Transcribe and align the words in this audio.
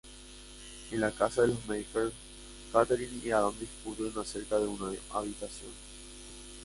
En 0.89 0.99
la 0.99 1.11
casa 1.11 1.43
de 1.43 1.49
los 1.49 1.63
Mayfair, 1.67 2.11
Katherine 2.73 3.21
y 3.23 3.29
Adam 3.29 3.53
discuten 3.59 4.11
acerca 4.19 4.57
de 4.57 4.65
una 4.65 4.91
habitación. 5.11 5.69